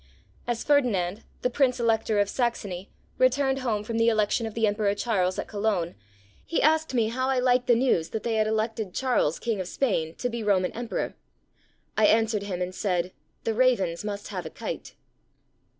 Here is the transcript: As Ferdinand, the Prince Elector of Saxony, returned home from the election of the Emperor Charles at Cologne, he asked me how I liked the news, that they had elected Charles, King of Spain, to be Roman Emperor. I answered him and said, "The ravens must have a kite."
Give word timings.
As 0.47 0.63
Ferdinand, 0.63 1.23
the 1.43 1.49
Prince 1.51 1.79
Elector 1.79 2.17
of 2.19 2.27
Saxony, 2.27 2.89
returned 3.19 3.59
home 3.59 3.83
from 3.83 3.99
the 3.99 4.09
election 4.09 4.47
of 4.47 4.55
the 4.55 4.65
Emperor 4.65 4.95
Charles 4.95 5.37
at 5.37 5.47
Cologne, 5.47 5.93
he 6.43 6.59
asked 6.59 6.95
me 6.95 7.09
how 7.09 7.29
I 7.29 7.37
liked 7.37 7.67
the 7.67 7.75
news, 7.75 8.09
that 8.09 8.23
they 8.23 8.33
had 8.33 8.47
elected 8.47 8.95
Charles, 8.95 9.37
King 9.37 9.61
of 9.61 9.67
Spain, 9.67 10.15
to 10.15 10.27
be 10.27 10.41
Roman 10.41 10.71
Emperor. 10.71 11.13
I 11.95 12.07
answered 12.07 12.41
him 12.41 12.63
and 12.63 12.73
said, 12.73 13.11
"The 13.43 13.53
ravens 13.53 14.03
must 14.03 14.29
have 14.29 14.43
a 14.47 14.49
kite." 14.49 14.95